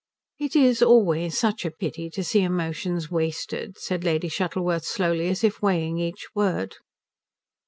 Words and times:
"It 0.39 0.55
is 0.55 0.81
always 0.81 1.37
such 1.37 1.63
a 1.63 1.69
pity 1.69 2.09
to 2.09 2.23
see 2.23 2.41
emotions 2.41 3.11
wasted," 3.11 3.77
said 3.77 4.03
Lady 4.03 4.29
Shuttleworth 4.29 4.83
slowly, 4.83 5.27
as 5.29 5.43
if 5.43 5.61
weighing 5.61 5.99
each 5.99 6.25
word. 6.33 6.77